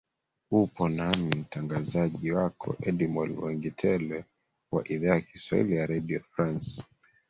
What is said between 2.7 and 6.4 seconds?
edimol wangitelwa wa idhaa ya kiswahili ya redio